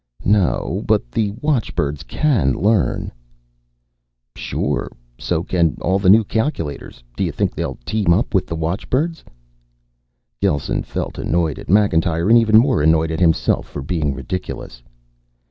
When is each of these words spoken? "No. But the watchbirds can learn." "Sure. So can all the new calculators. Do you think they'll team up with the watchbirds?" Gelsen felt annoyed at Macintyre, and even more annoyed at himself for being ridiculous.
"No. 0.25 0.83
But 0.87 1.11
the 1.11 1.29
watchbirds 1.41 2.01
can 2.01 2.55
learn." 2.55 3.11
"Sure. 4.35 4.91
So 5.19 5.43
can 5.43 5.77
all 5.79 5.99
the 5.99 6.09
new 6.09 6.23
calculators. 6.23 7.03
Do 7.15 7.23
you 7.23 7.31
think 7.31 7.53
they'll 7.53 7.77
team 7.85 8.11
up 8.11 8.33
with 8.33 8.47
the 8.47 8.55
watchbirds?" 8.55 9.23
Gelsen 10.41 10.81
felt 10.81 11.19
annoyed 11.19 11.59
at 11.59 11.69
Macintyre, 11.69 12.29
and 12.29 12.37
even 12.39 12.57
more 12.57 12.81
annoyed 12.81 13.11
at 13.11 13.19
himself 13.19 13.67
for 13.69 13.83
being 13.83 14.15
ridiculous. 14.15 14.81